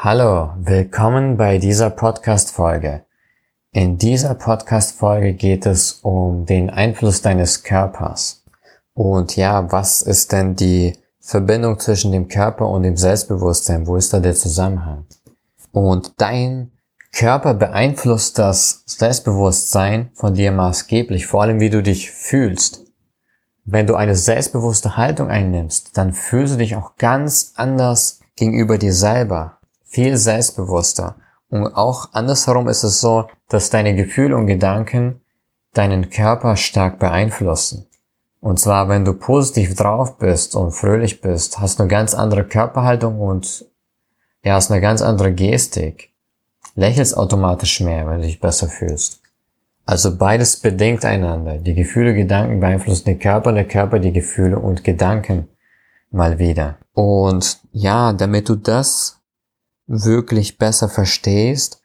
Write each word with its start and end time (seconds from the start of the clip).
Hallo, 0.00 0.50
willkommen 0.60 1.36
bei 1.36 1.58
dieser 1.58 1.90
Podcast-Folge. 1.90 3.04
In 3.72 3.98
dieser 3.98 4.36
Podcast-Folge 4.36 5.34
geht 5.34 5.66
es 5.66 5.94
um 6.04 6.46
den 6.46 6.70
Einfluss 6.70 7.20
deines 7.20 7.64
Körpers. 7.64 8.44
Und 8.94 9.34
ja, 9.34 9.72
was 9.72 10.02
ist 10.02 10.30
denn 10.30 10.54
die 10.54 10.96
Verbindung 11.18 11.80
zwischen 11.80 12.12
dem 12.12 12.28
Körper 12.28 12.68
und 12.68 12.84
dem 12.84 12.96
Selbstbewusstsein? 12.96 13.88
Wo 13.88 13.96
ist 13.96 14.12
da 14.14 14.20
der 14.20 14.36
Zusammenhang? 14.36 15.04
Und 15.72 16.12
dein 16.18 16.70
Körper 17.10 17.54
beeinflusst 17.54 18.38
das 18.38 18.84
Selbstbewusstsein 18.86 20.12
von 20.14 20.34
dir 20.34 20.52
maßgeblich, 20.52 21.26
vor 21.26 21.42
allem 21.42 21.58
wie 21.58 21.70
du 21.70 21.82
dich 21.82 22.12
fühlst. 22.12 22.84
Wenn 23.64 23.88
du 23.88 23.96
eine 23.96 24.14
selbstbewusste 24.14 24.96
Haltung 24.96 25.28
einnimmst, 25.28 25.98
dann 25.98 26.12
fühlst 26.12 26.54
du 26.54 26.58
dich 26.58 26.76
auch 26.76 26.94
ganz 26.98 27.54
anders 27.56 28.20
gegenüber 28.36 28.78
dir 28.78 28.92
selber 28.92 29.57
viel 29.88 30.16
selbstbewusster. 30.16 31.16
Und 31.48 31.66
auch 31.74 32.12
andersherum 32.12 32.68
ist 32.68 32.84
es 32.84 33.00
so, 33.00 33.26
dass 33.48 33.70
deine 33.70 33.94
Gefühle 33.94 34.36
und 34.36 34.46
Gedanken 34.46 35.20
deinen 35.72 36.10
Körper 36.10 36.56
stark 36.56 36.98
beeinflussen. 36.98 37.86
Und 38.40 38.60
zwar, 38.60 38.88
wenn 38.88 39.04
du 39.04 39.14
positiv 39.14 39.74
drauf 39.74 40.18
bist 40.18 40.54
und 40.54 40.72
fröhlich 40.72 41.20
bist, 41.20 41.58
hast 41.58 41.78
du 41.78 41.84
eine 41.84 41.90
ganz 41.90 42.14
andere 42.14 42.44
Körperhaltung 42.44 43.20
und 43.20 43.64
ja, 44.44 44.54
hast 44.54 44.70
eine 44.70 44.80
ganz 44.80 45.02
andere 45.02 45.32
Gestik. 45.32 46.12
Lächelst 46.74 47.16
automatisch 47.16 47.80
mehr, 47.80 48.06
wenn 48.06 48.20
du 48.20 48.26
dich 48.26 48.40
besser 48.40 48.68
fühlst. 48.68 49.20
Also 49.84 50.16
beides 50.16 50.60
bedingt 50.60 51.04
einander. 51.04 51.56
Die 51.56 51.74
Gefühle, 51.74 52.14
Gedanken 52.14 52.60
beeinflussen 52.60 53.06
den 53.06 53.18
Körper, 53.18 53.52
der 53.52 53.66
Körper 53.66 53.98
die 53.98 54.12
Gefühle 54.12 54.58
und 54.58 54.84
Gedanken 54.84 55.48
mal 56.10 56.38
wieder. 56.38 56.76
Und 56.92 57.60
ja, 57.72 58.12
damit 58.12 58.48
du 58.48 58.54
das 58.54 59.17
wirklich 59.88 60.58
besser 60.58 60.88
verstehst, 60.88 61.82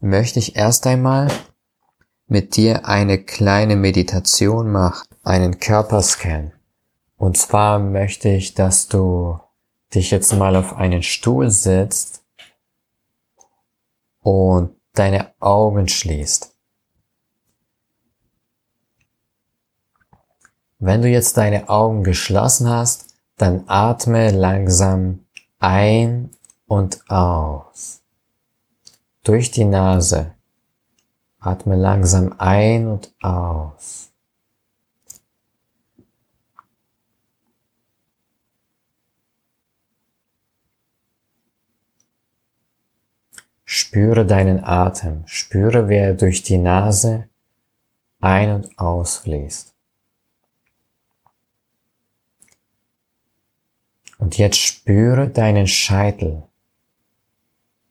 möchte 0.00 0.38
ich 0.38 0.56
erst 0.56 0.86
einmal 0.86 1.30
mit 2.26 2.56
dir 2.56 2.86
eine 2.86 3.22
kleine 3.22 3.76
Meditation 3.76 4.72
machen, 4.72 5.06
einen 5.22 5.60
Körperscan. 5.60 6.52
Und 7.16 7.36
zwar 7.36 7.78
möchte 7.78 8.30
ich, 8.30 8.54
dass 8.54 8.88
du 8.88 9.38
dich 9.94 10.10
jetzt 10.10 10.32
mal 10.34 10.56
auf 10.56 10.74
einen 10.74 11.02
Stuhl 11.02 11.50
setzt 11.50 12.24
und 14.20 14.74
deine 14.94 15.32
Augen 15.38 15.86
schließt. 15.86 16.54
Wenn 20.78 21.02
du 21.02 21.08
jetzt 21.08 21.36
deine 21.36 21.68
Augen 21.68 22.04
geschlossen 22.04 22.68
hast, 22.68 23.14
dann 23.36 23.64
atme 23.68 24.30
langsam 24.30 25.26
ein 25.58 26.30
und 26.74 27.08
aus. 27.08 28.02
Durch 29.22 29.52
die 29.52 29.64
Nase. 29.64 30.34
Atme 31.38 31.76
langsam 31.76 32.34
ein 32.38 32.88
und 32.88 33.14
aus. 33.22 34.10
Spüre 43.64 44.26
deinen 44.26 44.64
Atem, 44.64 45.22
spüre, 45.26 45.88
wie 45.88 45.96
er 45.96 46.14
durch 46.14 46.42
die 46.42 46.58
Nase 46.58 47.28
ein- 48.20 48.52
und 48.52 48.78
ausfließt. 48.78 49.72
Und 54.18 54.38
jetzt 54.38 54.58
spüre 54.58 55.28
deinen 55.28 55.68
Scheitel. 55.68 56.42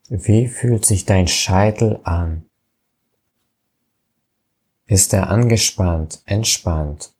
Wie 0.10 0.48
fühlt 0.48 0.86
sich 0.86 1.06
dein 1.06 1.28
Scheitel 1.28 2.00
an? 2.04 2.46
Ist 4.86 5.14
er 5.14 5.30
angespannt, 5.30 6.22
entspannt? 6.26 7.14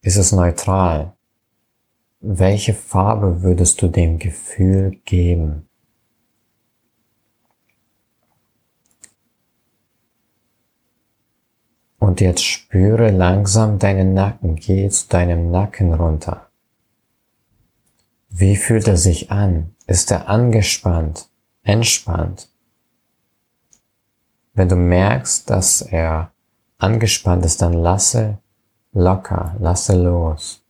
Ist 0.00 0.16
es 0.16 0.32
neutral? 0.32 1.14
Welche 2.20 2.72
Farbe 2.72 3.42
würdest 3.42 3.82
du 3.82 3.88
dem 3.88 4.18
Gefühl 4.18 4.98
geben? 5.04 5.68
Und 11.98 12.20
jetzt 12.20 12.44
spüre 12.44 13.10
langsam 13.10 13.78
deinen 13.78 14.14
Nacken, 14.14 14.56
geh 14.56 14.88
zu 14.88 15.08
deinem 15.08 15.50
Nacken 15.50 15.92
runter. 15.92 16.45
Wie 18.38 18.56
fühlt 18.56 18.86
er 18.86 18.98
sich 18.98 19.30
an? 19.30 19.74
Ist 19.86 20.10
er 20.10 20.28
angespannt, 20.28 21.30
entspannt? 21.62 22.50
Wenn 24.52 24.68
du 24.68 24.76
merkst, 24.76 25.48
dass 25.48 25.80
er 25.80 26.32
angespannt 26.76 27.46
ist, 27.46 27.62
dann 27.62 27.72
lasse 27.72 28.36
locker, 28.92 29.56
lasse 29.58 29.96
los. 29.96 30.62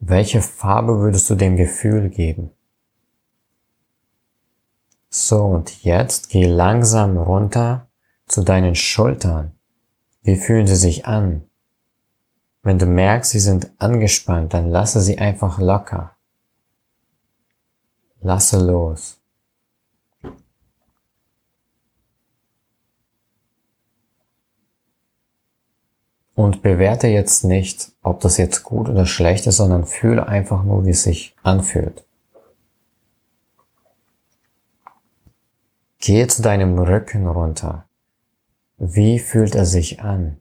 Welche 0.00 0.42
Farbe 0.42 0.98
würdest 0.98 1.30
du 1.30 1.36
dem 1.36 1.56
Gefühl 1.56 2.10
geben? 2.10 2.50
So, 5.10 5.44
und 5.44 5.84
jetzt 5.84 6.28
geh 6.30 6.44
langsam 6.44 7.18
runter 7.18 7.86
zu 8.26 8.42
deinen 8.42 8.74
Schultern. 8.74 9.56
Wie 10.22 10.36
fühlen 10.36 10.66
sie 10.66 10.76
sich 10.76 11.06
an? 11.06 11.42
Wenn 12.62 12.78
du 12.78 12.86
merkst, 12.86 13.32
sie 13.32 13.40
sind 13.40 13.72
angespannt, 13.78 14.54
dann 14.54 14.70
lasse 14.70 15.00
sie 15.00 15.18
einfach 15.18 15.58
locker. 15.58 16.16
Lasse 18.20 18.64
los. 18.64 19.18
Und 26.34 26.62
bewerte 26.62 27.08
jetzt 27.08 27.44
nicht, 27.44 27.92
ob 28.02 28.20
das 28.20 28.36
jetzt 28.36 28.62
gut 28.62 28.88
oder 28.88 29.06
schlecht 29.06 29.46
ist, 29.48 29.56
sondern 29.56 29.84
fühle 29.84 30.26
einfach 30.26 30.62
nur, 30.62 30.86
wie 30.86 30.90
es 30.90 31.02
sich 31.02 31.36
anfühlt. 31.42 32.04
Gehe 35.98 36.26
zu 36.28 36.42
deinem 36.42 36.78
Rücken 36.78 37.26
runter. 37.26 37.86
Wie 38.84 39.20
fühlt 39.20 39.54
er 39.54 39.64
sich 39.64 40.00
an? 40.00 40.40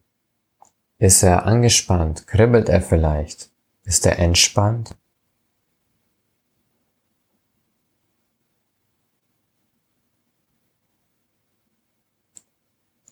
Ist 0.97 1.21
er 1.21 1.45
angespannt? 1.45 2.25
Kribbelt 2.25 2.69
er 2.69 2.81
vielleicht? 2.81 3.51
Ist 3.83 4.03
er 4.07 4.17
entspannt? 4.17 4.97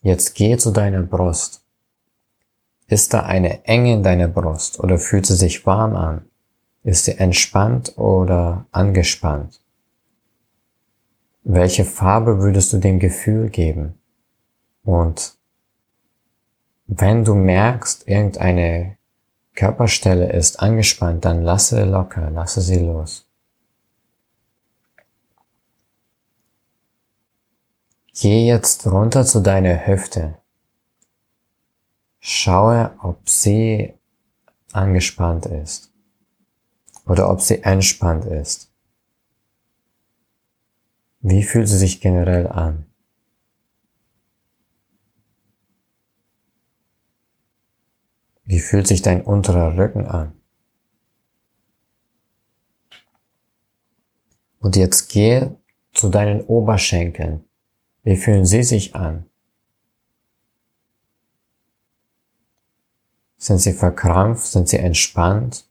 Jetzt 0.02 0.34
geh 0.34 0.58
zu 0.58 0.72
deiner 0.72 1.04
Brust. 1.04 1.62
Ist 2.88 3.14
da 3.14 3.20
eine 3.20 3.66
Enge 3.66 3.94
in 3.94 4.02
deiner 4.02 4.30
Brust 4.30 4.80
oder 4.80 4.98
fühlt 4.98 5.28
sie 5.28 5.36
sich 5.36 5.64
warm 5.68 5.96
an? 5.96 6.28
Ist 6.84 7.06
sie 7.06 7.20
entspannt 7.20 8.00
oder 8.00 8.66
angespannt? 8.72 9.62
Welche 11.44 11.86
Farbe 11.86 12.40
würdest 12.40 12.74
du 12.74 12.80
dem 12.80 12.98
Gefühl 12.98 13.52
geben? 13.52 13.99
Und 14.90 15.38
wenn 16.88 17.24
du 17.24 17.36
merkst, 17.36 18.08
irgendeine 18.08 18.98
Körperstelle 19.54 20.32
ist 20.32 20.60
angespannt, 20.60 21.26
dann 21.26 21.44
lasse 21.44 21.86
locker, 21.86 22.32
lasse 22.32 22.60
sie 22.62 22.80
los. 22.80 23.30
Geh 28.16 28.48
jetzt 28.48 28.88
runter 28.88 29.26
zu 29.26 29.42
deiner 29.42 29.86
Hüfte. 29.86 30.40
Schaue, 32.20 32.92
ob 33.04 33.30
sie 33.30 33.94
angespannt 34.72 35.46
ist 35.46 35.94
oder 37.06 37.30
ob 37.30 37.42
sie 37.42 37.62
entspannt 37.62 38.26
ist. 38.26 38.72
Wie 41.22 41.44
fühlt 41.44 41.68
sie 41.68 41.78
sich 41.78 42.02
generell 42.02 42.48
an? 42.48 42.89
Wie 48.50 48.60
fühlt 48.60 48.88
sich 48.88 49.04
dein 49.04 49.22
unterer 49.22 49.78
Rücken 49.78 50.08
an? 50.08 50.34
Und 54.60 54.76
jetzt 54.76 55.10
gehe 55.10 55.56
zu 55.94 56.10
deinen 56.10 56.42
Oberschenkeln. 56.42 57.44
Wie 58.02 58.18
fühlen 58.18 58.48
sie 58.48 58.64
sich 58.64 58.96
an? 58.96 59.28
Sind 63.38 63.60
sie 63.60 63.74
verkrampft? 63.74 64.48
Sind 64.48 64.68
sie 64.68 64.80
entspannt? 64.80 65.70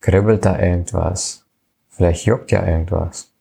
Kribbelt 0.00 0.46
da 0.46 0.58
irgendwas? 0.58 1.44
Vielleicht 1.90 2.24
juckt 2.24 2.50
ja 2.52 2.66
irgendwas. 2.66 3.34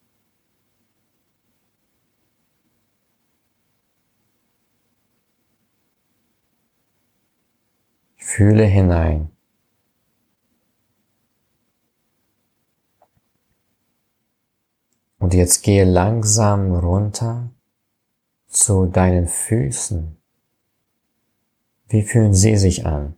Gefühle 8.37 8.65
hinein. 8.65 9.31
Und 15.17 15.33
jetzt 15.33 15.63
gehe 15.63 15.85
langsam 15.85 16.75
runter 16.75 17.49
zu 18.47 18.85
deinen 18.85 19.27
Füßen. 19.27 20.17
Wie 21.87 22.03
fühlen 22.03 22.35
sie 22.35 22.57
sich 22.57 22.85
an? 22.85 23.15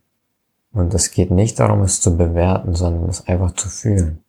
Und 0.72 0.94
es 0.94 1.10
geht 1.10 1.30
nicht 1.30 1.60
darum, 1.60 1.82
es 1.82 2.00
zu 2.00 2.16
bewerten, 2.16 2.74
sondern 2.74 3.10
es 3.10 3.26
einfach 3.26 3.52
zu 3.52 3.68
fühlen. 3.68 4.24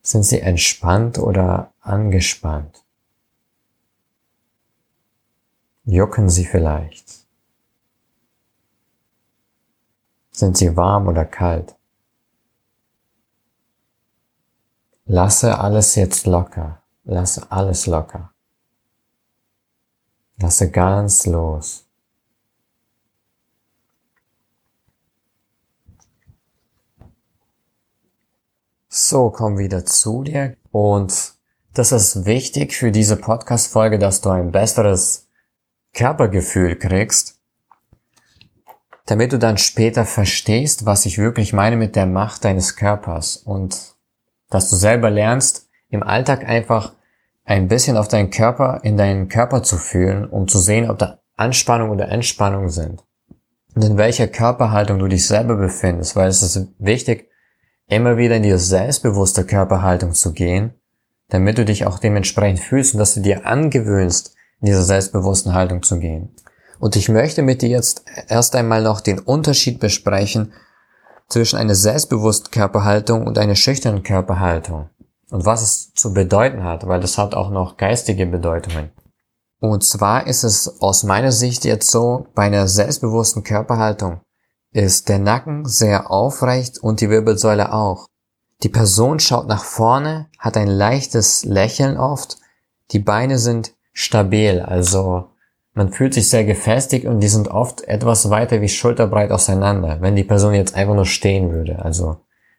Sind 0.00 0.22
sie 0.22 0.38
entspannt 0.38 1.18
oder 1.18 1.72
angespannt? 1.80 2.84
Jucken 5.86 6.28
sie 6.28 6.44
vielleicht? 6.44 7.27
Sind 10.38 10.56
sie 10.56 10.76
warm 10.76 11.08
oder 11.08 11.24
kalt? 11.24 11.74
Lasse 15.04 15.58
alles 15.58 15.96
jetzt 15.96 16.28
locker. 16.28 16.80
Lasse 17.02 17.50
alles 17.50 17.86
locker. 17.86 18.32
Lasse 20.36 20.70
ganz 20.70 21.26
los. 21.26 21.86
So, 28.88 29.30
komm 29.30 29.58
wieder 29.58 29.84
zu 29.84 30.22
dir. 30.22 30.56
Und 30.70 31.32
das 31.74 31.90
ist 31.90 32.26
wichtig 32.26 32.76
für 32.76 32.92
diese 32.92 33.16
Podcast-Folge, 33.16 33.98
dass 33.98 34.20
du 34.20 34.30
ein 34.30 34.52
besseres 34.52 35.26
Körpergefühl 35.94 36.76
kriegst, 36.76 37.37
damit 39.08 39.32
du 39.32 39.38
dann 39.38 39.56
später 39.56 40.04
verstehst, 40.04 40.84
was 40.84 41.06
ich 41.06 41.16
wirklich 41.16 41.54
meine 41.54 41.76
mit 41.76 41.96
der 41.96 42.04
Macht 42.04 42.44
deines 42.44 42.76
Körpers 42.76 43.38
und 43.38 43.94
dass 44.50 44.68
du 44.68 44.76
selber 44.76 45.08
lernst, 45.08 45.68
im 45.88 46.02
Alltag 46.02 46.46
einfach 46.46 46.92
ein 47.44 47.68
bisschen 47.68 47.96
auf 47.96 48.08
deinen 48.08 48.28
Körper, 48.28 48.80
in 48.82 48.98
deinen 48.98 49.28
Körper 49.30 49.62
zu 49.62 49.78
fühlen, 49.78 50.26
um 50.28 50.46
zu 50.46 50.58
sehen, 50.58 50.90
ob 50.90 50.98
da 50.98 51.20
Anspannung 51.36 51.88
oder 51.88 52.10
Entspannung 52.10 52.68
sind. 52.68 53.02
Und 53.74 53.82
in 53.82 53.96
welcher 53.96 54.28
Körperhaltung 54.28 54.98
du 54.98 55.06
dich 55.06 55.26
selber 55.26 55.56
befindest, 55.56 56.14
weil 56.14 56.28
es 56.28 56.42
ist 56.42 56.68
wichtig, 56.78 57.30
immer 57.86 58.18
wieder 58.18 58.36
in 58.36 58.42
die 58.42 58.58
selbstbewusste 58.58 59.46
Körperhaltung 59.46 60.12
zu 60.12 60.34
gehen, 60.34 60.74
damit 61.30 61.56
du 61.56 61.64
dich 61.64 61.86
auch 61.86 61.98
dementsprechend 61.98 62.60
fühlst 62.60 62.92
und 62.92 62.98
dass 62.98 63.14
du 63.14 63.20
dir 63.20 63.46
angewöhnst, 63.46 64.34
in 64.60 64.66
dieser 64.66 64.82
selbstbewussten 64.82 65.54
Haltung 65.54 65.82
zu 65.82 65.98
gehen. 65.98 66.34
Und 66.78 66.96
ich 66.96 67.08
möchte 67.08 67.42
mit 67.42 67.62
dir 67.62 67.68
jetzt 67.68 68.04
erst 68.28 68.54
einmal 68.54 68.82
noch 68.82 69.00
den 69.00 69.18
Unterschied 69.18 69.80
besprechen 69.80 70.52
zwischen 71.28 71.58
einer 71.58 71.74
selbstbewussten 71.74 72.50
Körperhaltung 72.50 73.26
und 73.26 73.38
einer 73.38 73.56
schüchternen 73.56 74.02
Körperhaltung. 74.02 74.88
Und 75.30 75.44
was 75.44 75.62
es 75.62 75.92
zu 75.92 76.14
bedeuten 76.14 76.64
hat, 76.64 76.86
weil 76.86 77.00
das 77.00 77.18
hat 77.18 77.34
auch 77.34 77.50
noch 77.50 77.76
geistige 77.76 78.26
Bedeutungen. 78.26 78.90
Und 79.60 79.82
zwar 79.84 80.26
ist 80.26 80.44
es 80.44 80.80
aus 80.80 81.02
meiner 81.02 81.32
Sicht 81.32 81.64
jetzt 81.64 81.90
so, 81.90 82.26
bei 82.34 82.44
einer 82.44 82.68
selbstbewussten 82.68 83.42
Körperhaltung 83.42 84.20
ist 84.70 85.08
der 85.08 85.18
Nacken 85.18 85.64
sehr 85.64 86.10
aufrecht 86.10 86.78
und 86.78 87.00
die 87.00 87.10
Wirbelsäule 87.10 87.72
auch. 87.72 88.06
Die 88.62 88.68
Person 88.68 89.18
schaut 89.18 89.48
nach 89.48 89.64
vorne, 89.64 90.28
hat 90.38 90.56
ein 90.56 90.68
leichtes 90.68 91.44
Lächeln 91.44 91.96
oft, 91.96 92.38
die 92.92 92.98
Beine 92.98 93.38
sind 93.38 93.74
stabil, 93.92 94.60
also 94.60 95.30
man 95.78 95.92
fühlt 95.92 96.12
sich 96.12 96.28
sehr 96.28 96.44
gefestigt 96.44 97.06
und 97.06 97.20
die 97.20 97.28
sind 97.28 97.46
oft 97.46 97.82
etwas 97.82 98.30
weiter 98.30 98.60
wie 98.60 98.68
schulterbreit 98.68 99.30
auseinander, 99.30 99.98
wenn 100.00 100.16
die 100.16 100.24
Person 100.24 100.52
jetzt 100.52 100.74
einfach 100.74 100.96
nur 100.96 101.06
stehen 101.06 101.52
würde, 101.52 101.78
also 101.78 102.16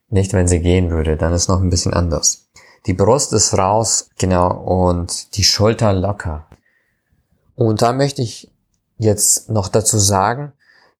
nicht 0.07 0.31
wenn 0.31 0.47
sie 0.47 0.61
gehen 0.61 0.89
würde, 0.89 1.17
dann 1.17 1.33
ist 1.33 1.49
noch 1.49 1.61
ein 1.61 1.69
bisschen 1.69 1.93
anders. 1.93 2.47
Die 2.85 2.93
Brust 2.93 3.33
ist 3.33 3.57
raus, 3.57 4.09
genau, 4.17 4.49
und 4.49 5.35
die 5.35 5.43
Schulter 5.43 5.91
locker. 5.91 6.47
Und 7.55 7.81
da 7.81 7.91
möchte 7.91 8.21
ich 8.21 8.53
jetzt 8.97 9.49
noch 9.49 9.67
dazu 9.67 9.97
sagen, 9.97 10.53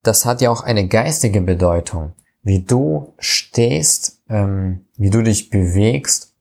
das 0.04 0.26
hat 0.26 0.42
ja 0.42 0.52
auch 0.52 0.62
eine 0.62 0.90
geistige 0.90 1.40
Bedeutung. 1.40 2.12
Wie 2.44 2.64
du 2.64 3.14
stehst, 3.18 4.20
ähm, 4.28 4.86
wie 4.98 5.10
du 5.10 5.22
dich 5.22 5.50
bewegst, 5.50 6.34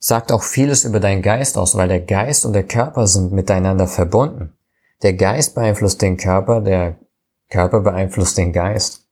sagt 0.00 0.32
auch 0.32 0.42
vieles 0.42 0.84
über 0.84 0.98
deinen 0.98 1.22
Geist 1.22 1.56
aus, 1.56 1.76
weil 1.76 1.86
der 1.86 2.00
Geist 2.00 2.44
und 2.44 2.52
der 2.52 2.66
Körper 2.66 3.06
sind 3.06 3.30
miteinander 3.30 3.86
verbunden. 3.86 4.56
Der 5.02 5.14
Geist 5.14 5.54
beeinflusst 5.54 6.00
den 6.00 6.16
Körper, 6.16 6.60
der 6.60 6.96
Körper 7.50 7.80
beeinflusst 7.80 8.38
den 8.38 8.52
Geist. 8.52 9.06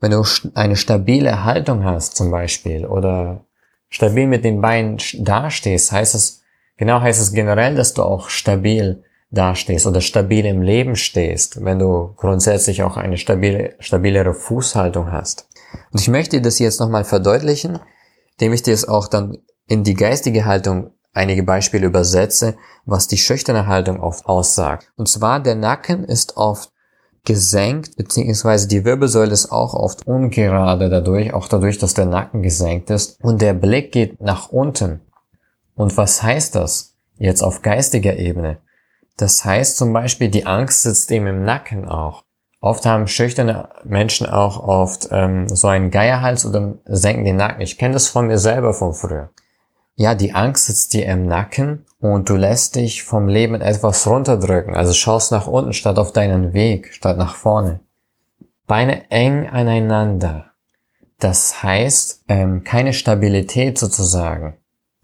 Wenn 0.00 0.12
du 0.12 0.24
eine 0.54 0.76
stabile 0.76 1.44
Haltung 1.44 1.84
hast 1.84 2.16
zum 2.16 2.30
Beispiel 2.30 2.86
oder 2.86 3.44
stabil 3.88 4.26
mit 4.26 4.44
den 4.44 4.60
Beinen 4.60 4.98
dastehst, 5.18 5.92
heißt 5.92 6.14
es, 6.14 6.42
genau 6.76 7.00
heißt 7.00 7.20
es 7.20 7.32
generell, 7.32 7.74
dass 7.74 7.94
du 7.94 8.02
auch 8.02 8.28
stabil 8.28 9.04
dastehst 9.30 9.86
oder 9.86 10.00
stabil 10.00 10.44
im 10.44 10.62
Leben 10.62 10.96
stehst, 10.96 11.64
wenn 11.64 11.78
du 11.78 12.14
grundsätzlich 12.16 12.82
auch 12.82 12.96
eine 12.96 13.16
stabile, 13.16 13.74
stabilere 13.78 14.34
Fußhaltung 14.34 15.10
hast. 15.10 15.48
Und 15.90 16.00
ich 16.00 16.08
möchte 16.08 16.40
das 16.40 16.58
jetzt 16.58 16.80
nochmal 16.80 17.04
verdeutlichen, 17.04 17.78
indem 18.32 18.52
ich 18.52 18.62
dir 18.62 18.74
es 18.74 18.86
auch 18.86 19.08
dann 19.08 19.38
in 19.66 19.84
die 19.84 19.94
geistige 19.94 20.44
Haltung 20.44 20.90
einige 21.12 21.42
Beispiele 21.42 21.86
übersetze, 21.86 22.56
was 22.84 23.06
die 23.06 23.18
schüchterne 23.18 23.66
Haltung 23.66 24.00
oft 24.00 24.26
aussagt. 24.26 24.90
Und 24.96 25.08
zwar 25.08 25.40
der 25.40 25.54
Nacken 25.54 26.04
ist 26.04 26.36
oft 26.36 26.72
gesenkt, 27.24 27.96
beziehungsweise 27.96 28.66
die 28.66 28.84
Wirbelsäule 28.84 29.32
ist 29.32 29.52
auch 29.52 29.74
oft 29.74 30.06
ungerade 30.06 30.88
dadurch, 30.88 31.32
auch 31.32 31.46
dadurch, 31.46 31.78
dass 31.78 31.94
der 31.94 32.06
Nacken 32.06 32.42
gesenkt 32.42 32.90
ist. 32.90 33.22
Und 33.22 33.40
der 33.42 33.54
Blick 33.54 33.92
geht 33.92 34.20
nach 34.20 34.48
unten. 34.48 35.00
Und 35.74 35.96
was 35.96 36.22
heißt 36.22 36.54
das 36.54 36.96
jetzt 37.18 37.42
auf 37.42 37.62
geistiger 37.62 38.16
Ebene? 38.16 38.58
Das 39.16 39.44
heißt 39.44 39.76
zum 39.76 39.92
Beispiel, 39.92 40.30
die 40.30 40.46
Angst 40.46 40.82
sitzt 40.82 41.10
ihm 41.10 41.26
im 41.26 41.44
Nacken 41.44 41.86
auch. 41.86 42.24
Oft 42.60 42.86
haben 42.86 43.08
schüchterne 43.08 43.68
Menschen 43.84 44.26
auch 44.26 44.60
oft 44.60 45.08
ähm, 45.10 45.48
so 45.48 45.66
einen 45.68 45.90
Geierhals 45.90 46.46
oder 46.46 46.74
senken 46.84 47.24
den 47.24 47.36
Nacken. 47.36 47.60
Ich 47.60 47.76
kenne 47.76 47.94
das 47.94 48.08
von 48.08 48.28
mir 48.28 48.38
selber 48.38 48.72
von 48.72 48.94
früher. 48.94 49.30
Ja, 49.94 50.14
die 50.14 50.32
Angst 50.32 50.66
sitzt 50.66 50.94
dir 50.94 51.06
im 51.06 51.26
Nacken 51.26 51.84
und 52.00 52.28
du 52.28 52.36
lässt 52.36 52.76
dich 52.76 53.02
vom 53.02 53.28
Leben 53.28 53.60
etwas 53.60 54.06
runterdrücken. 54.06 54.74
Also 54.74 54.92
schaust 54.92 55.32
nach 55.32 55.46
unten 55.46 55.72
statt 55.72 55.98
auf 55.98 56.12
deinen 56.12 56.54
Weg, 56.54 56.92
statt 56.92 57.18
nach 57.18 57.34
vorne. 57.34 57.80
Beine 58.66 59.10
eng 59.10 59.48
aneinander. 59.48 60.52
Das 61.18 61.62
heißt, 61.62 62.24
ähm, 62.28 62.64
keine 62.64 62.92
Stabilität 62.94 63.78
sozusagen. 63.78 64.56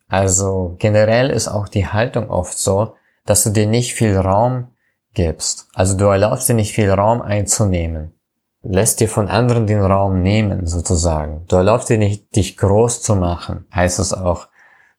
Also 0.08 0.74
generell 0.78 1.30
ist 1.30 1.48
auch 1.48 1.68
die 1.68 1.86
Haltung 1.86 2.30
oft 2.30 2.58
so, 2.58 2.94
dass 3.26 3.44
du 3.44 3.50
dir 3.50 3.66
nicht 3.66 3.94
viel 3.94 4.16
Raum 4.16 4.68
gibst. 5.12 5.68
Also 5.74 5.96
du 5.96 6.06
erlaubst 6.06 6.48
dir 6.48 6.54
nicht 6.54 6.72
viel 6.72 6.90
Raum 6.90 7.20
einzunehmen. 7.20 8.14
Lässt 8.62 9.00
dir 9.00 9.08
von 9.08 9.28
anderen 9.28 9.66
den 9.66 9.82
Raum 9.82 10.22
nehmen, 10.22 10.66
sozusagen. 10.66 11.44
Du 11.46 11.56
erlaubst 11.56 11.90
dir 11.90 11.98
nicht, 11.98 12.34
dich 12.34 12.56
groß 12.56 13.02
zu 13.02 13.14
machen, 13.14 13.66
heißt 13.72 13.98
es 13.98 14.12
auch 14.12 14.47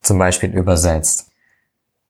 zum 0.02 0.18
Beispiel 0.18 0.54
übersetzt. 0.56 1.32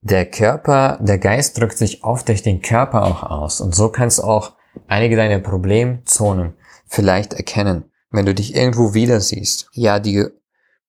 Der 0.01 0.25
Körper, 0.25 0.97
der 1.01 1.17
Geist 1.17 1.57
drückt 1.57 1.77
sich 1.77 2.03
oft 2.03 2.27
durch 2.27 2.41
den 2.41 2.61
Körper 2.61 3.03
auch 3.03 3.23
aus. 3.23 3.59
Und 3.59 3.75
so 3.75 3.89
kannst 3.89 4.19
du 4.19 4.23
auch 4.23 4.53
einige 4.87 5.15
deiner 5.15 5.39
Problemzonen 5.39 6.53
vielleicht 6.87 7.33
erkennen, 7.33 7.91
wenn 8.11 8.25
du 8.25 8.33
dich 8.33 8.55
irgendwo 8.55 8.93
wieder 8.93 9.19
siehst. 9.19 9.69
Ja, 9.73 9.99
die 9.99 10.25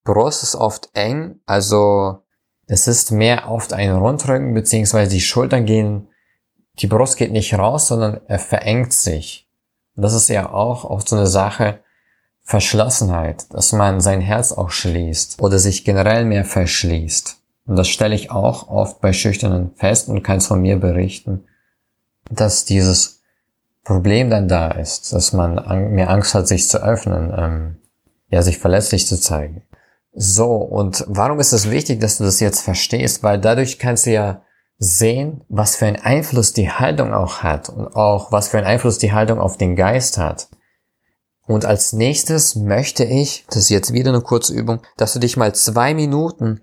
Brust 0.04 0.42
ist 0.42 0.54
oft 0.54 0.90
eng, 0.94 1.40
also 1.44 2.22
es 2.66 2.86
ist 2.86 3.10
mehr 3.10 3.50
oft 3.50 3.72
ein 3.72 3.90
Rundrücken, 3.90 4.54
beziehungsweise 4.54 5.10
die 5.10 5.20
Schultern 5.20 5.66
gehen, 5.66 6.08
die 6.78 6.86
Brust 6.86 7.16
geht 7.16 7.32
nicht 7.32 7.54
raus, 7.54 7.88
sondern 7.88 8.20
er 8.26 8.38
verengt 8.38 8.92
sich. 8.92 9.48
Und 9.96 10.02
das 10.04 10.14
ist 10.14 10.28
ja 10.28 10.50
auch 10.50 10.84
oft 10.84 11.08
so 11.08 11.16
eine 11.16 11.26
Sache, 11.26 11.80
Verschlossenheit, 12.42 13.52
dass 13.54 13.72
man 13.72 14.00
sein 14.00 14.20
Herz 14.20 14.52
auch 14.52 14.70
schließt 14.70 15.40
oder 15.40 15.58
sich 15.58 15.84
generell 15.84 16.24
mehr 16.24 16.44
verschließt. 16.44 17.36
Und 17.66 17.76
das 17.76 17.88
stelle 17.88 18.14
ich 18.14 18.30
auch 18.30 18.68
oft 18.68 19.00
bei 19.00 19.12
Schüchternen 19.12 19.70
fest 19.76 20.08
und 20.08 20.22
kann 20.22 20.38
es 20.38 20.46
von 20.46 20.60
mir 20.60 20.76
berichten, 20.76 21.44
dass 22.30 22.64
dieses 22.64 23.22
Problem 23.84 24.30
dann 24.30 24.48
da 24.48 24.70
ist, 24.70 25.12
dass 25.12 25.32
man 25.32 25.54
mehr 25.94 26.10
Angst 26.10 26.34
hat, 26.34 26.48
sich 26.48 26.68
zu 26.68 26.82
öffnen, 26.82 27.32
ähm, 27.36 27.76
ja, 28.28 28.42
sich 28.42 28.58
verletzlich 28.58 29.06
zu 29.06 29.20
zeigen. 29.20 29.62
So, 30.12 30.56
und 30.56 31.04
warum 31.08 31.38
ist 31.38 31.52
es 31.52 31.70
wichtig, 31.70 32.00
dass 32.00 32.18
du 32.18 32.24
das 32.24 32.40
jetzt 32.40 32.60
verstehst? 32.62 33.22
Weil 33.22 33.40
dadurch 33.40 33.78
kannst 33.78 34.06
du 34.06 34.12
ja 34.12 34.42
sehen, 34.78 35.44
was 35.48 35.76
für 35.76 35.86
einen 35.86 35.96
Einfluss 36.02 36.52
die 36.52 36.70
Haltung 36.70 37.12
auch 37.12 37.42
hat 37.42 37.68
und 37.68 37.94
auch 37.94 38.32
was 38.32 38.48
für 38.48 38.58
einen 38.58 38.66
Einfluss 38.66 38.98
die 38.98 39.12
Haltung 39.12 39.38
auf 39.38 39.56
den 39.56 39.76
Geist 39.76 40.18
hat. 40.18 40.48
Und 41.50 41.64
als 41.64 41.92
nächstes 41.92 42.54
möchte 42.54 43.02
ich, 43.02 43.44
das 43.48 43.56
ist 43.56 43.70
jetzt 43.70 43.92
wieder 43.92 44.10
eine 44.10 44.20
kurze 44.20 44.54
Übung, 44.54 44.82
dass 44.96 45.14
du 45.14 45.18
dich 45.18 45.36
mal 45.36 45.52
zwei 45.52 45.94
Minuten 45.94 46.60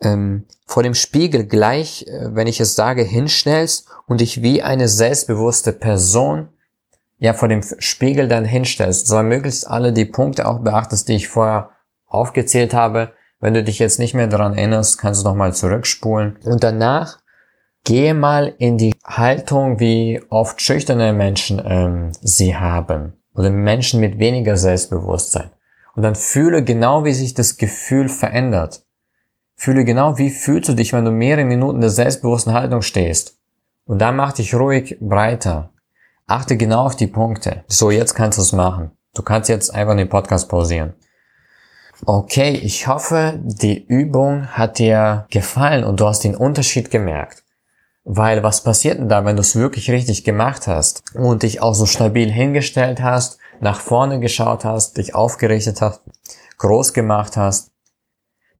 ähm, 0.00 0.46
vor 0.66 0.84
dem 0.84 0.94
Spiegel 0.94 1.46
gleich, 1.46 2.06
äh, 2.06 2.32
wenn 2.32 2.46
ich 2.46 2.60
es 2.60 2.76
sage, 2.76 3.02
hinstellst 3.02 3.88
und 4.06 4.20
dich 4.20 4.40
wie 4.40 4.62
eine 4.62 4.86
selbstbewusste 4.86 5.72
Person 5.72 6.48
ja 7.18 7.32
vor 7.32 7.48
dem 7.48 7.62
Spiegel 7.80 8.28
dann 8.28 8.44
hinstellst. 8.44 9.08
So 9.08 9.20
möglichst 9.20 9.66
alle 9.66 9.92
die 9.92 10.04
Punkte 10.04 10.46
auch 10.46 10.60
beachtest, 10.60 11.08
die 11.08 11.16
ich 11.16 11.26
vorher 11.26 11.70
aufgezählt 12.06 12.72
habe, 12.72 13.12
Wenn 13.40 13.54
du 13.54 13.64
dich 13.64 13.80
jetzt 13.80 13.98
nicht 13.98 14.14
mehr 14.14 14.28
daran 14.28 14.56
erinnerst, 14.56 14.98
kannst 14.98 15.22
du 15.22 15.28
nochmal 15.28 15.54
zurückspulen. 15.54 16.38
Und 16.44 16.62
danach 16.62 17.18
gehe 17.84 18.14
mal 18.14 18.54
in 18.58 18.78
die 18.78 18.94
Haltung, 19.02 19.80
wie 19.80 20.22
oft 20.28 20.60
schüchterne 20.60 21.14
Menschen 21.14 21.60
ähm, 21.64 22.12
sie 22.20 22.54
haben. 22.54 23.19
Oder 23.40 23.48
Menschen 23.48 24.00
mit 24.00 24.18
weniger 24.18 24.58
Selbstbewusstsein. 24.58 25.48
Und 25.94 26.02
dann 26.02 26.14
fühle 26.14 26.62
genau, 26.62 27.06
wie 27.06 27.14
sich 27.14 27.32
das 27.32 27.56
Gefühl 27.56 28.10
verändert. 28.10 28.84
Fühle 29.56 29.86
genau, 29.86 30.18
wie 30.18 30.28
fühlst 30.28 30.68
du 30.68 30.74
dich, 30.74 30.92
wenn 30.92 31.06
du 31.06 31.10
mehrere 31.10 31.46
Minuten 31.46 31.76
in 31.76 31.80
der 31.80 31.88
selbstbewussten 31.88 32.52
Haltung 32.52 32.82
stehst. 32.82 33.38
Und 33.86 33.98
dann 33.98 34.14
mach 34.14 34.32
dich 34.32 34.54
ruhig 34.54 34.98
breiter. 35.00 35.70
Achte 36.26 36.58
genau 36.58 36.84
auf 36.84 36.96
die 36.96 37.06
Punkte. 37.06 37.64
So, 37.66 37.90
jetzt 37.90 38.14
kannst 38.14 38.36
du 38.36 38.42
es 38.42 38.52
machen. 38.52 38.90
Du 39.14 39.22
kannst 39.22 39.48
jetzt 39.48 39.74
einfach 39.74 39.96
den 39.96 40.10
Podcast 40.10 40.50
pausieren. 40.50 40.92
Okay, 42.04 42.52
ich 42.52 42.88
hoffe, 42.88 43.40
die 43.42 43.82
Übung 43.86 44.48
hat 44.48 44.78
dir 44.78 45.26
gefallen 45.30 45.84
und 45.84 45.98
du 45.98 46.06
hast 46.06 46.24
den 46.24 46.36
Unterschied 46.36 46.90
gemerkt. 46.90 47.39
Weil 48.12 48.42
was 48.42 48.64
passiert 48.64 48.98
denn 48.98 49.08
da, 49.08 49.24
wenn 49.24 49.36
du 49.36 49.40
es 49.40 49.54
wirklich 49.54 49.88
richtig 49.88 50.24
gemacht 50.24 50.66
hast 50.66 51.04
und 51.14 51.44
dich 51.44 51.62
auch 51.62 51.76
so 51.76 51.86
stabil 51.86 52.28
hingestellt 52.28 53.00
hast, 53.00 53.38
nach 53.60 53.78
vorne 53.78 54.18
geschaut 54.18 54.64
hast, 54.64 54.96
dich 54.96 55.14
aufgerichtet 55.14 55.80
hast, 55.80 56.00
groß 56.58 56.92
gemacht 56.92 57.36
hast, 57.36 57.70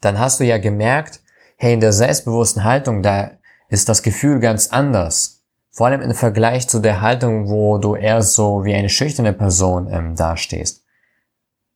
dann 0.00 0.20
hast 0.20 0.38
du 0.38 0.44
ja 0.44 0.58
gemerkt, 0.58 1.18
hey, 1.56 1.74
in 1.74 1.80
der 1.80 1.92
selbstbewussten 1.92 2.62
Haltung, 2.62 3.02
da 3.02 3.32
ist 3.68 3.88
das 3.88 4.04
Gefühl 4.04 4.38
ganz 4.38 4.68
anders. 4.68 5.42
Vor 5.72 5.88
allem 5.88 6.00
im 6.00 6.14
Vergleich 6.14 6.68
zu 6.68 6.78
der 6.78 7.00
Haltung, 7.00 7.48
wo 7.48 7.78
du 7.78 7.96
eher 7.96 8.22
so 8.22 8.62
wie 8.62 8.74
eine 8.74 8.88
schüchterne 8.88 9.32
Person 9.32 9.88
ähm, 9.90 10.14
dastehst. 10.14 10.84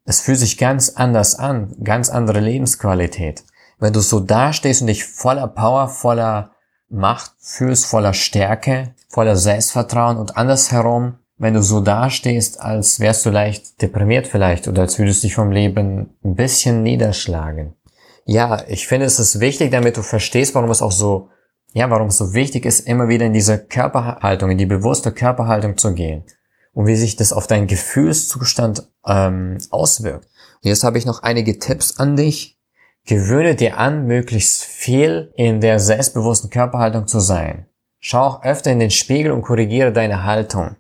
Es 0.05 0.21
fühlt 0.21 0.39
sich 0.39 0.59
ganz 0.59 0.91
anders 0.91 1.35
an, 1.41 1.75
ganz 1.83 2.09
andere 2.09 2.39
Lebensqualität. 2.39 3.43
Wenn 3.81 3.93
du 3.93 3.99
so 3.99 4.21
dastehst 4.21 4.83
und 4.83 4.87
dich 4.87 5.05
voller 5.05 5.49
Power, 5.49 5.89
voller 5.89 6.54
Macht 6.89 7.33
fühlst, 7.39 7.87
voller 7.87 8.15
Stärke, 8.15 8.95
voller 9.09 9.37
Selbstvertrauen 9.37 10.17
und 10.17 10.37
andersherum, 10.37 11.19
wenn 11.37 11.55
du 11.55 11.63
so 11.63 11.81
dastehst, 11.81 12.61
als 12.61 13.01
wärst 13.01 13.27
du 13.27 13.31
leicht 13.31 13.83
deprimiert 13.83 14.27
vielleicht 14.27 14.69
oder 14.69 14.83
als 14.83 14.99
würdest 14.99 15.23
du 15.23 15.27
dich 15.27 15.35
vom 15.35 15.51
Leben 15.51 16.15
ein 16.25 16.35
bisschen 16.35 16.83
niederschlagen. 16.83 17.75
Ja, 18.25 18.63
ich 18.69 18.87
finde 18.87 19.07
es 19.07 19.19
ist 19.19 19.41
wichtig, 19.41 19.71
damit 19.71 19.97
du 19.97 20.03
verstehst, 20.03 20.55
warum 20.55 20.71
es 20.71 20.83
auch 20.83 20.93
so 20.93 21.29
ja, 21.75 21.91
warum 21.91 22.09
es 22.09 22.19
so 22.19 22.33
wichtig 22.33 22.65
ist, 22.65 22.81
immer 22.81 23.09
wieder 23.09 23.27
in 23.27 23.33
diese 23.33 23.59
Körperhaltung, 23.59 24.51
in 24.51 24.59
die 24.59 24.65
bewusste 24.65 25.11
Körperhaltung 25.13 25.77
zu 25.77 25.93
gehen 25.93 26.23
und 26.73 26.87
wie 26.87 26.97
sich 26.97 27.17
das 27.17 27.33
auf 27.33 27.49
deinen 27.49 27.67
Gefühlszustand 27.67 28.89
ähm, 29.05 29.59
auswirkt. 29.71 30.29
Und 30.63 30.69
jetzt 30.69 30.85
habe 30.85 30.99
ich 30.99 31.05
noch 31.05 31.23
einige 31.23 31.59
Tipps 31.59 31.99
an 31.99 32.17
dich. 32.17 32.54
Gewöhne 33.07 33.55
dir 33.55 33.77
an, 33.77 34.07
möglichst 34.07 34.65
viel 34.65 35.31
in 35.37 35.61
der 35.61 35.79
selbstbewussten 35.79 36.49
Körperhaltung 36.49 37.07
zu 37.07 37.21
sein. 37.21 37.67
Schau 38.01 38.21
auch 38.21 38.43
öfter 38.45 38.73
in 38.73 38.79
den 38.79 38.91
Spiegel 38.91 39.31
und 39.31 39.43
korrigiere 39.43 39.93
deine 39.93 40.25
Haltung. 40.25 40.77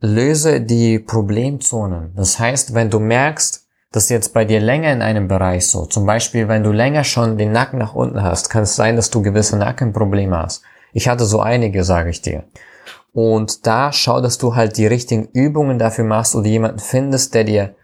Löse 0.00 0.62
die 0.62 0.98
Problemzonen. 0.98 2.14
Das 2.16 2.38
heißt, 2.38 2.72
wenn 2.72 2.88
du 2.88 2.98
merkst, 2.98 3.66
das 3.92 4.08
jetzt 4.08 4.32
bei 4.32 4.46
dir 4.46 4.58
länger 4.58 4.90
in 4.90 5.02
einem 5.02 5.28
Bereich 5.28 5.66
so, 5.66 5.84
zum 5.84 6.06
Beispiel 6.06 6.48
wenn 6.48 6.62
du 6.62 6.72
länger 6.72 7.04
schon 7.04 7.36
den 7.36 7.52
Nacken 7.52 7.78
nach 7.78 7.94
unten 7.94 8.22
hast, 8.22 8.48
kann 8.48 8.62
es 8.62 8.74
sein, 8.74 8.96
dass 8.96 9.10
du 9.10 9.20
gewisse 9.20 9.58
Nackenprobleme 9.58 10.36
hast. 10.36 10.62
Ich 10.94 11.08
hatte 11.08 11.26
so 11.26 11.40
einige, 11.40 11.84
sage 11.84 12.08
ich 12.08 12.22
dir. 12.22 12.44
Und 13.12 13.66
da 13.66 13.92
schau, 13.92 14.22
dass 14.22 14.38
du 14.38 14.54
halt 14.54 14.78
die 14.78 14.86
richtigen 14.86 15.28
Übungen 15.32 15.78
dafür 15.78 16.04
machst 16.04 16.34
oder 16.34 16.46
jemanden 16.46 16.78
findest, 16.78 17.34
der 17.34 17.44
dir, 17.44 17.74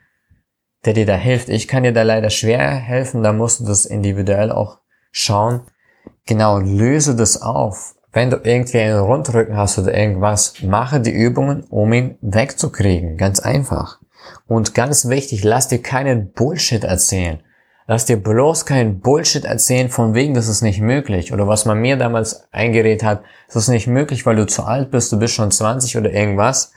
der 0.84 0.94
dir 0.94 1.06
da 1.06 1.14
hilft. 1.14 1.48
Ich 1.48 1.68
kann 1.68 1.82
dir 1.82 1.92
da 1.92 2.02
leider 2.02 2.30
schwer 2.30 2.70
helfen, 2.70 3.22
da 3.22 3.32
musst 3.32 3.60
du 3.60 3.64
das 3.64 3.86
individuell 3.86 4.50
auch 4.50 4.78
schauen. 5.10 5.60
Genau, 6.26 6.58
löse 6.58 7.16
das 7.16 7.40
auf. 7.40 7.94
Wenn 8.12 8.30
du 8.30 8.40
irgendwie 8.42 8.80
einen 8.80 8.98
Rundrücken 8.98 9.56
hast 9.56 9.78
oder 9.78 9.96
irgendwas, 9.96 10.54
mache 10.62 11.00
die 11.00 11.12
Übungen, 11.12 11.64
um 11.70 11.92
ihn 11.92 12.18
wegzukriegen. 12.20 13.16
Ganz 13.16 13.40
einfach. 13.40 14.00
Und 14.46 14.74
ganz 14.74 15.08
wichtig, 15.08 15.44
lass 15.44 15.68
dir 15.68 15.80
keinen 15.80 16.32
Bullshit 16.32 16.84
erzählen. 16.84 17.42
Lass 17.86 18.04
dir 18.04 18.16
bloß 18.16 18.64
keinen 18.64 19.00
Bullshit 19.00 19.44
erzählen 19.44 19.88
von 19.88 20.14
wegen, 20.14 20.34
das 20.34 20.46
ist 20.46 20.62
nicht 20.62 20.80
möglich. 20.80 21.32
Oder 21.32 21.48
was 21.48 21.64
man 21.64 21.80
mir 21.80 21.96
damals 21.96 22.46
eingeredet 22.52 23.02
hat, 23.02 23.22
das 23.48 23.56
ist 23.56 23.68
nicht 23.68 23.86
möglich, 23.86 24.24
weil 24.24 24.36
du 24.36 24.46
zu 24.46 24.62
alt 24.62 24.90
bist, 24.90 25.10
du 25.10 25.18
bist 25.18 25.34
schon 25.34 25.50
20 25.50 25.96
oder 25.96 26.12
irgendwas. 26.12 26.72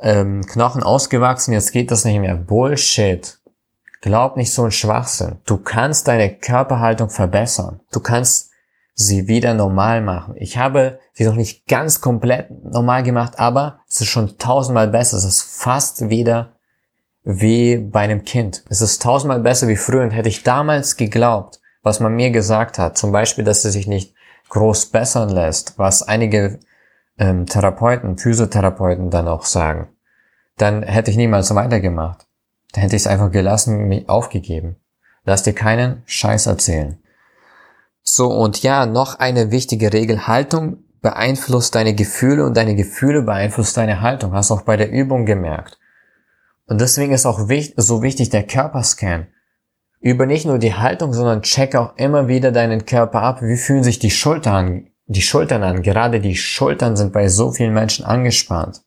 Ähm, 0.00 0.46
Knochen 0.46 0.82
ausgewachsen, 0.82 1.52
jetzt 1.52 1.72
geht 1.72 1.90
das 1.90 2.04
nicht 2.04 2.20
mehr. 2.20 2.36
Bullshit. 2.36 3.38
Glaub 4.00 4.36
nicht 4.36 4.52
so 4.52 4.64
ein 4.64 4.70
Schwachsinn. 4.70 5.38
Du 5.44 5.58
kannst 5.58 6.06
deine 6.06 6.32
Körperhaltung 6.34 7.10
verbessern. 7.10 7.80
Du 7.90 8.00
kannst 8.00 8.50
sie 8.94 9.28
wieder 9.28 9.54
normal 9.54 10.02
machen. 10.02 10.34
Ich 10.36 10.56
habe 10.56 10.98
sie 11.12 11.24
noch 11.24 11.34
nicht 11.34 11.66
ganz 11.66 12.00
komplett 12.00 12.50
normal 12.64 13.02
gemacht, 13.02 13.38
aber 13.38 13.80
es 13.88 14.00
ist 14.00 14.08
schon 14.08 14.38
tausendmal 14.38 14.88
besser. 14.88 15.16
Es 15.16 15.24
ist 15.24 15.42
fast 15.42 16.08
wieder 16.08 16.52
wie 17.24 17.76
bei 17.76 18.00
einem 18.00 18.24
Kind. 18.24 18.64
Es 18.68 18.80
ist 18.80 19.02
tausendmal 19.02 19.40
besser 19.40 19.68
wie 19.68 19.76
früher 19.76 20.02
und 20.02 20.10
hätte 20.10 20.28
ich 20.28 20.42
damals 20.42 20.96
geglaubt, 20.96 21.60
was 21.82 22.00
man 22.00 22.14
mir 22.14 22.30
gesagt 22.30 22.78
hat, 22.78 22.98
zum 22.98 23.12
Beispiel, 23.12 23.44
dass 23.44 23.64
es 23.64 23.72
sich 23.72 23.86
nicht 23.86 24.14
groß 24.48 24.86
bessern 24.86 25.28
lässt, 25.28 25.78
was 25.78 26.02
einige 26.02 26.58
ähm, 27.18 27.46
Therapeuten, 27.46 28.18
Physiotherapeuten 28.18 29.10
dann 29.10 29.28
auch 29.28 29.44
sagen, 29.44 29.88
dann 30.56 30.82
hätte 30.82 31.10
ich 31.10 31.16
niemals 31.16 31.54
weitergemacht. 31.54 32.26
Dann 32.72 32.82
hätte 32.82 32.96
ich 32.96 33.02
es 33.02 33.06
einfach 33.06 33.30
gelassen, 33.30 33.88
mich 33.88 34.08
aufgegeben. 34.08 34.76
Lass 35.24 35.42
dir 35.42 35.52
keinen 35.52 36.02
Scheiß 36.06 36.46
erzählen. 36.46 36.98
So, 38.02 38.28
und 38.32 38.62
ja, 38.62 38.86
noch 38.86 39.18
eine 39.18 39.50
wichtige 39.50 39.92
Regel. 39.92 40.26
Haltung 40.26 40.78
beeinflusst 41.00 41.74
deine 41.74 41.94
Gefühle 41.94 42.44
und 42.44 42.56
deine 42.56 42.74
Gefühle 42.74 43.22
beeinflusst 43.22 43.76
deine 43.76 44.00
Haltung. 44.00 44.32
Hast 44.32 44.50
du 44.50 44.54
auch 44.54 44.62
bei 44.62 44.76
der 44.76 44.90
Übung 44.90 45.26
gemerkt. 45.26 45.78
Und 46.66 46.80
deswegen 46.80 47.12
ist 47.12 47.26
auch 47.26 47.40
so 47.76 48.02
wichtig 48.02 48.30
der 48.30 48.46
Körperscan. 48.46 49.28
Über 50.00 50.26
nicht 50.26 50.46
nur 50.46 50.58
die 50.58 50.74
Haltung, 50.74 51.12
sondern 51.12 51.42
check 51.42 51.74
auch 51.74 51.96
immer 51.96 52.28
wieder 52.28 52.52
deinen 52.52 52.84
Körper 52.86 53.22
ab. 53.22 53.42
Wie 53.42 53.56
fühlen 53.56 53.82
sich 53.82 53.98
die 53.98 54.10
Schultern? 54.10 54.87
Die 55.10 55.22
Schultern 55.22 55.62
an. 55.62 55.82
Gerade 55.82 56.20
die 56.20 56.36
Schultern 56.36 56.96
sind 56.96 57.14
bei 57.14 57.28
so 57.28 57.50
vielen 57.50 57.72
Menschen 57.72 58.04
angespannt. 58.04 58.82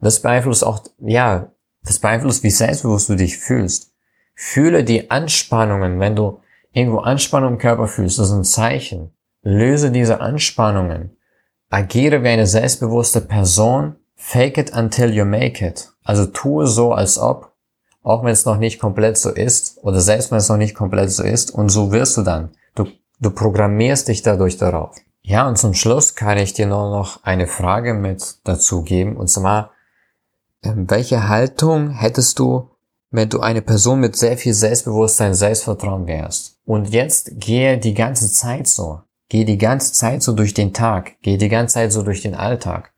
Das 0.00 0.20
beeinflusst 0.20 0.64
auch, 0.64 0.82
ja, 0.98 1.52
das 1.84 1.98
beeinflusst, 1.98 2.42
wie 2.42 2.50
selbstbewusst 2.50 3.10
du 3.10 3.14
dich 3.14 3.36
fühlst. 3.36 3.92
Fühle 4.34 4.84
die 4.84 5.10
Anspannungen, 5.10 6.00
wenn 6.00 6.16
du 6.16 6.40
irgendwo 6.72 6.98
Anspannung 6.98 7.52
im 7.52 7.58
Körper 7.58 7.86
fühlst, 7.86 8.18
das 8.18 8.28
ist 8.28 8.34
ein 8.34 8.44
Zeichen. 8.44 9.10
Löse 9.42 9.90
diese 9.90 10.20
Anspannungen. 10.20 11.16
Agiere 11.68 12.22
wie 12.22 12.28
eine 12.28 12.46
selbstbewusste 12.46 13.20
Person. 13.20 13.96
Fake 14.16 14.56
it 14.56 14.74
until 14.74 15.12
you 15.12 15.26
make 15.26 15.64
it. 15.64 15.92
Also 16.02 16.24
tue 16.24 16.66
so, 16.66 16.92
als 16.92 17.18
ob, 17.18 17.52
auch 18.02 18.24
wenn 18.24 18.32
es 18.32 18.46
noch 18.46 18.56
nicht 18.56 18.78
komplett 18.78 19.18
so 19.18 19.30
ist, 19.30 19.78
oder 19.82 20.00
selbst 20.00 20.30
wenn 20.30 20.38
es 20.38 20.48
noch 20.48 20.56
nicht 20.56 20.74
komplett 20.74 21.10
so 21.10 21.22
ist, 21.22 21.50
und 21.50 21.68
so 21.68 21.92
wirst 21.92 22.16
du 22.16 22.22
dann. 22.22 22.50
Du, 22.74 22.86
du 23.20 23.30
programmierst 23.30 24.08
dich 24.08 24.22
dadurch 24.22 24.56
darauf. 24.56 24.96
Ja, 25.26 25.48
und 25.48 25.56
zum 25.56 25.72
Schluss 25.72 26.14
kann 26.14 26.36
ich 26.36 26.52
dir 26.52 26.66
nur 26.66 26.90
noch 26.90 27.24
eine 27.24 27.46
Frage 27.46 27.94
mit 27.94 28.36
dazu 28.44 28.82
geben, 28.82 29.16
und 29.16 29.28
zwar, 29.28 29.70
ähm, 30.62 30.84
welche 30.88 31.28
Haltung 31.28 31.88
hättest 31.90 32.38
du, 32.38 32.68
wenn 33.10 33.30
du 33.30 33.40
eine 33.40 33.62
Person 33.62 34.00
mit 34.00 34.16
sehr 34.16 34.36
viel 34.36 34.52
Selbstbewusstsein, 34.52 35.32
Selbstvertrauen 35.32 36.06
wärst? 36.06 36.58
Und 36.66 36.90
jetzt 36.90 37.40
gehe 37.40 37.78
die 37.78 37.94
ganze 37.94 38.30
Zeit 38.30 38.68
so. 38.68 39.00
Gehe 39.30 39.46
die 39.46 39.56
ganze 39.56 39.94
Zeit 39.94 40.22
so 40.22 40.34
durch 40.34 40.52
den 40.52 40.74
Tag. 40.74 41.12
Gehe 41.22 41.38
die 41.38 41.48
ganze 41.48 41.74
Zeit 41.74 41.92
so 41.92 42.02
durch 42.02 42.20
den 42.20 42.34
Alltag. 42.34 42.92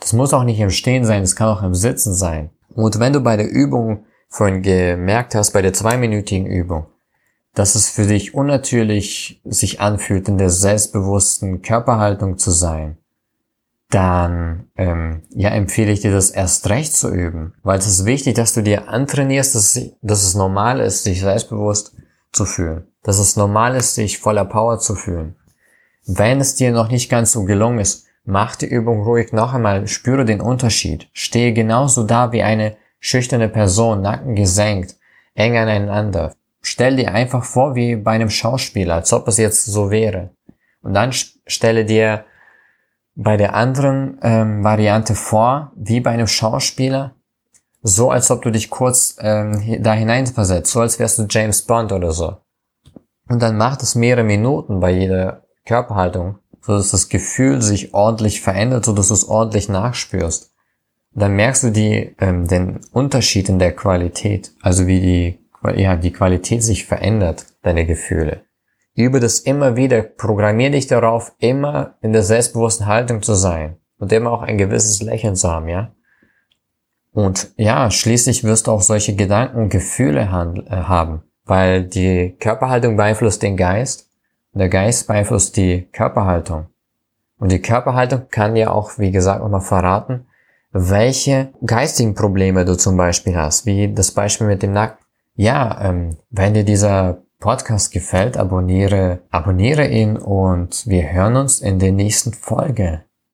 Das 0.00 0.14
muss 0.14 0.32
auch 0.32 0.44
nicht 0.44 0.60
im 0.60 0.70
Stehen 0.70 1.04
sein, 1.04 1.22
es 1.22 1.36
kann 1.36 1.48
auch 1.48 1.62
im 1.62 1.74
Sitzen 1.74 2.14
sein. 2.14 2.50
Und 2.74 2.98
wenn 3.00 3.12
du 3.12 3.20
bei 3.20 3.36
der 3.36 3.50
Übung 3.50 4.06
vorhin 4.30 4.62
gemerkt 4.62 5.34
hast, 5.34 5.52
bei 5.52 5.60
der 5.60 5.74
zweiminütigen 5.74 6.46
Übung, 6.46 6.86
dass 7.56 7.74
es 7.74 7.90
für 7.90 8.06
dich 8.06 8.34
unnatürlich 8.34 9.40
sich 9.44 9.80
anfühlt, 9.80 10.28
in 10.28 10.38
der 10.38 10.50
selbstbewussten 10.50 11.62
Körperhaltung 11.62 12.38
zu 12.38 12.52
sein, 12.52 12.98
dann 13.90 14.68
ähm, 14.76 15.22
ja 15.30 15.48
empfehle 15.50 15.90
ich 15.90 16.00
dir 16.00 16.12
das 16.12 16.30
erst 16.30 16.68
recht 16.68 16.94
zu 16.94 17.12
üben, 17.12 17.54
weil 17.64 17.80
es 17.80 17.88
ist 17.88 18.04
wichtig, 18.04 18.34
dass 18.34 18.54
du 18.54 18.62
dir 18.62 18.88
antrainierst, 18.88 19.56
dass, 19.56 19.80
dass 20.02 20.22
es 20.22 20.34
normal 20.34 20.78
ist, 20.78 21.02
sich 21.02 21.20
selbstbewusst 21.20 21.96
zu 22.32 22.44
fühlen, 22.44 22.86
dass 23.02 23.18
es 23.18 23.34
normal 23.34 23.74
ist, 23.74 23.96
sich 23.96 24.18
voller 24.18 24.44
Power 24.44 24.78
zu 24.78 24.94
fühlen. 24.94 25.34
Wenn 26.06 26.40
es 26.40 26.54
dir 26.54 26.70
noch 26.70 26.90
nicht 26.90 27.08
ganz 27.08 27.32
so 27.32 27.42
gelungen 27.42 27.80
ist, 27.80 28.06
Mach 28.28 28.56
die 28.56 28.66
Übung 28.66 29.04
ruhig 29.04 29.32
noch 29.32 29.54
einmal, 29.54 29.86
spüre 29.86 30.24
den 30.24 30.40
Unterschied. 30.40 31.08
Stehe 31.12 31.52
genauso 31.52 32.02
da 32.02 32.32
wie 32.32 32.42
eine 32.42 32.76
schüchterne 32.98 33.48
Person, 33.48 34.02
Nacken 34.02 34.34
gesenkt, 34.34 34.96
eng 35.34 35.56
aneinander. 35.56 36.34
Stell 36.68 36.96
dir 36.96 37.12
einfach 37.12 37.44
vor 37.44 37.76
wie 37.76 37.94
bei 37.94 38.10
einem 38.10 38.28
Schauspieler, 38.28 38.96
als 38.96 39.12
ob 39.12 39.28
es 39.28 39.36
jetzt 39.36 39.66
so 39.66 39.92
wäre. 39.92 40.30
Und 40.82 40.94
dann 40.94 41.12
stelle 41.12 41.84
dir 41.84 42.24
bei 43.14 43.36
der 43.36 43.54
anderen 43.54 44.18
ähm, 44.20 44.64
Variante 44.64 45.14
vor, 45.14 45.70
wie 45.76 46.00
bei 46.00 46.10
einem 46.10 46.26
Schauspieler, 46.26 47.14
so 47.82 48.10
als 48.10 48.32
ob 48.32 48.42
du 48.42 48.50
dich 48.50 48.68
kurz 48.68 49.16
ähm, 49.20 49.80
da 49.80 49.92
hineinversetzt, 49.92 50.72
so 50.72 50.80
als 50.80 50.98
wärst 50.98 51.20
du 51.20 51.26
James 51.30 51.62
Bond 51.62 51.92
oder 51.92 52.10
so. 52.10 52.38
Und 53.28 53.40
dann 53.40 53.56
macht 53.56 53.84
es 53.84 53.94
mehrere 53.94 54.24
Minuten 54.24 54.80
bei 54.80 54.90
jeder 54.90 55.44
Körperhaltung, 55.66 56.40
so 56.62 56.76
dass 56.76 56.90
das 56.90 57.08
Gefühl 57.08 57.62
sich 57.62 57.94
ordentlich 57.94 58.40
verändert, 58.40 58.84
so 58.84 58.92
dass 58.92 59.08
du 59.08 59.14
es 59.14 59.28
ordentlich 59.28 59.68
nachspürst. 59.68 60.52
dann 61.14 61.36
merkst 61.36 61.62
du 61.62 61.70
die, 61.70 62.16
ähm, 62.18 62.48
den 62.48 62.80
Unterschied 62.90 63.48
in 63.48 63.60
der 63.60 63.72
Qualität, 63.72 64.52
also 64.62 64.88
wie 64.88 65.00
die, 65.00 65.45
ja, 65.74 65.96
die 65.96 66.12
Qualität 66.12 66.62
sich 66.62 66.86
verändert, 66.86 67.46
deine 67.62 67.86
Gefühle. 67.86 68.42
Übe 68.94 69.20
das 69.20 69.40
immer 69.40 69.76
wieder, 69.76 70.02
programmier 70.02 70.70
dich 70.70 70.86
darauf, 70.86 71.34
immer 71.38 71.96
in 72.00 72.12
der 72.12 72.22
selbstbewussten 72.22 72.86
Haltung 72.86 73.22
zu 73.22 73.34
sein 73.34 73.76
und 73.98 74.12
immer 74.12 74.32
auch 74.32 74.42
ein 74.42 74.58
gewisses 74.58 75.02
Lächeln 75.02 75.36
zu 75.36 75.50
haben, 75.50 75.68
ja. 75.68 75.92
Und 77.12 77.52
ja, 77.56 77.90
schließlich 77.90 78.44
wirst 78.44 78.66
du 78.66 78.72
auch 78.72 78.82
solche 78.82 79.14
Gedanken 79.14 79.58
und 79.58 79.68
Gefühle 79.70 80.20
äh, 80.22 80.26
haben, 80.26 81.22
weil 81.44 81.84
die 81.84 82.36
Körperhaltung 82.38 82.96
beeinflusst 82.96 83.42
den 83.42 83.56
Geist 83.56 84.10
und 84.52 84.58
der 84.58 84.68
Geist 84.68 85.06
beeinflusst 85.06 85.56
die 85.56 85.88
Körperhaltung. 85.92 86.66
Und 87.38 87.52
die 87.52 87.60
Körperhaltung 87.60 88.28
kann 88.30 88.54
dir 88.54 88.72
auch, 88.72 88.98
wie 88.98 89.12
gesagt, 89.12 89.42
nochmal 89.42 89.60
verraten, 89.60 90.26
welche 90.72 91.52
geistigen 91.64 92.14
Probleme 92.14 92.64
du 92.64 92.76
zum 92.76 92.96
Beispiel 92.96 93.36
hast, 93.36 93.66
wie 93.66 93.92
das 93.92 94.10
Beispiel 94.10 94.46
mit 94.46 94.62
dem 94.62 94.72
Nacken. 94.72 95.05
Ja, 95.36 95.78
ähm, 95.82 96.16
wenn 96.30 96.54
dir 96.54 96.64
dieser 96.64 97.22
Podcast 97.38 97.92
gefällt, 97.92 98.38
abonniere, 98.38 99.20
abonniere 99.30 99.86
ihn 99.86 100.16
und 100.16 100.86
wir 100.86 101.12
hören 101.12 101.36
uns 101.36 101.60
in 101.60 101.78
der 101.78 101.92
nächsten 101.92 102.32
Folge. 102.32 103.05